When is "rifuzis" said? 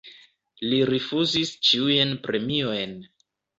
0.91-1.53